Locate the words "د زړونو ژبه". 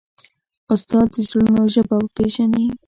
1.13-1.97